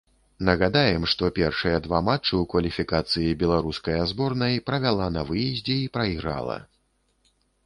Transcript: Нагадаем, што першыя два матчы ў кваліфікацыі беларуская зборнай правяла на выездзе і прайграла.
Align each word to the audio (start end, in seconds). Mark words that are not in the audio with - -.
Нагадаем, 0.47 1.03
што 1.11 1.27
першыя 1.39 1.81
два 1.87 1.99
матчы 2.07 2.33
ў 2.39 2.43
кваліфікацыі 2.53 3.35
беларуская 3.43 3.99
зборнай 4.13 4.59
правяла 4.71 5.11
на 5.19 5.27
выездзе 5.29 5.77
і 5.85 5.95
прайграла. 6.01 6.57